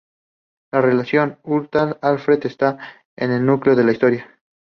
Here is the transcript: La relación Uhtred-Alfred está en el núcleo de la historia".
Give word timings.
La 0.71 0.81
relación 0.81 1.37
Uhtred-Alfred 1.43 2.47
está 2.47 2.79
en 3.15 3.29
el 3.29 3.45
núcleo 3.45 3.75
de 3.75 3.83
la 3.83 3.91
historia". 3.91 4.27